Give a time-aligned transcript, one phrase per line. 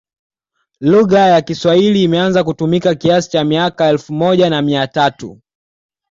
[0.79, 5.41] Lugha ya kiswahili imeanza kutumika kiasi cha miaka ya elfu moja na mia tatu